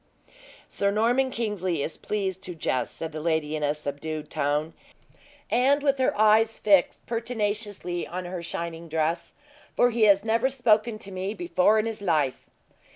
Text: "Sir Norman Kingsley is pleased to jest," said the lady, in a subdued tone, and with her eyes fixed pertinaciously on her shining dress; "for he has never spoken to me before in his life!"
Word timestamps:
"Sir 0.67 0.89
Norman 0.89 1.29
Kingsley 1.29 1.83
is 1.83 1.95
pleased 1.95 2.41
to 2.41 2.55
jest," 2.55 2.97
said 2.97 3.11
the 3.11 3.19
lady, 3.21 3.55
in 3.55 3.61
a 3.61 3.75
subdued 3.75 4.31
tone, 4.31 4.73
and 5.51 5.83
with 5.83 5.99
her 5.99 6.17
eyes 6.19 6.57
fixed 6.57 7.05
pertinaciously 7.05 8.07
on 8.07 8.25
her 8.25 8.41
shining 8.41 8.89
dress; 8.89 9.35
"for 9.75 9.91
he 9.91 10.05
has 10.05 10.25
never 10.25 10.49
spoken 10.49 10.97
to 10.97 11.11
me 11.11 11.35
before 11.35 11.77
in 11.77 11.85
his 11.85 12.01
life!" 12.01 12.47